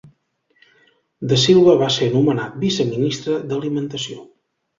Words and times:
De 1.33 1.37
Silva 1.41 1.75
va 1.81 1.89
ser 1.97 2.07
nomenat 2.15 2.57
viceministre 2.65 3.39
d'alimentació. 3.53 4.21